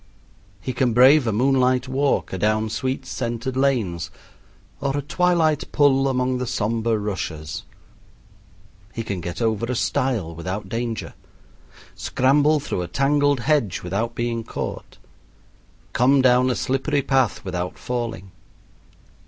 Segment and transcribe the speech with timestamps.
[0.59, 4.09] He can brave a moonlight walk adown sweet scented lanes
[4.79, 7.65] or a twilight pull among the somber rushes.
[8.95, 11.13] He can get over a stile without danger,
[11.93, 14.97] scramble through a tangled hedge without being caught,
[15.93, 18.31] come down a slippery path without falling.